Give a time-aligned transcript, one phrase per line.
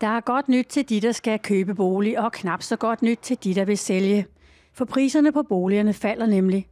[0.00, 3.18] Der er godt nyt til de, der skal købe bolig, og knap så godt nyt
[3.22, 4.26] til de, der vil sælge.
[4.72, 6.66] For priserne på boligerne falder nemlig.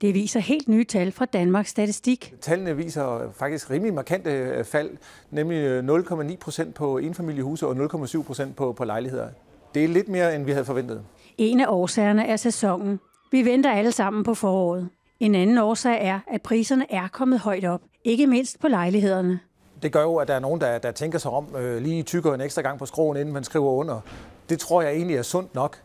[0.00, 2.34] Det viser helt nye tal fra Danmarks Statistik.
[2.40, 4.90] Tallene viser faktisk rimelig markante øh, fald,
[5.30, 9.28] nemlig 0,9 procent på enfamiliehuse og 0,7 procent på, på lejligheder.
[9.74, 11.04] Det er lidt mere, end vi havde forventet.
[11.38, 13.00] En af årsagerne er sæsonen.
[13.32, 14.88] Vi venter alle sammen på foråret.
[15.20, 19.40] En anden årsag er, at priserne er kommet højt op, ikke mindst på lejlighederne.
[19.82, 22.34] Det gør jo, at der er nogen, der, der tænker sig om øh, lige tykker
[22.34, 24.00] en ekstra gang på skroen, inden man skriver under.
[24.48, 25.76] Det tror jeg egentlig er sundt nok.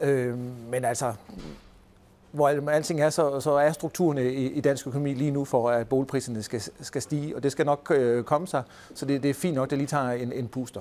[0.00, 0.38] Øh,
[0.70, 1.12] men altså,
[2.32, 5.88] hvor alting er, så, så er strukturen i, i dansk økonomi lige nu for, at
[5.88, 8.62] boligpriserne skal, skal stige, og det skal nok øh, komme sig.
[8.94, 10.80] Så det, det er fint nok, at det lige tager en, en puster.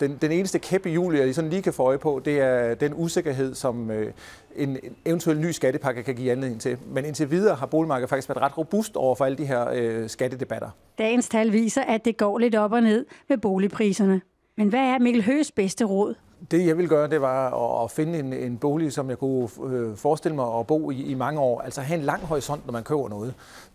[0.00, 2.74] Den, den eneste kæppe i juli, jeg sådan lige kan få øje på, det er
[2.74, 4.12] den usikkerhed, som øh,
[4.56, 6.76] en, en eventuel ny skattepakke kan give anledning til.
[6.86, 10.08] Men indtil videre har boligmarkedet faktisk været ret robust over for alle de her øh,
[10.08, 10.70] skattedebatter.
[10.98, 14.20] Dagens tal viser, at det går lidt op og ned med boligpriserne.
[14.56, 16.14] Men hvad er Mikkel Høges bedste råd?
[16.50, 19.96] Det jeg vil gøre, det var at finde en, en bolig, som jeg kunne øh,
[19.96, 21.60] forestille mig at bo i i mange år.
[21.60, 23.34] Altså have en lang horisont, når man køber noget.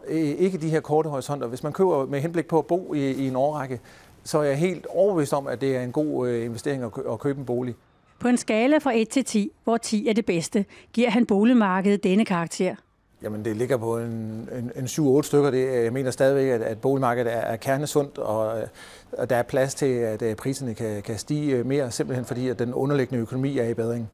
[0.09, 1.47] Ikke de her korte horisonter.
[1.47, 3.79] Hvis man køber med henblik på at bo i, i en årrække,
[4.23, 7.39] så er jeg helt overbevist om, at det er en god øh, investering at købe
[7.39, 7.75] en bolig.
[8.19, 12.03] På en skala fra 1 til 10, hvor 10 er det bedste, giver han boligmarkedet
[12.03, 12.75] denne karakter.
[13.23, 15.51] Jamen, det ligger på en, en, en 7-8 stykker.
[15.51, 18.63] Det, jeg mener stadigvæk, at, at boligmarkedet er, er kernesundt, og,
[19.11, 22.73] og der er plads til, at priserne kan, kan stige mere, simpelthen fordi at den
[22.73, 24.09] underliggende økonomi er i bedring.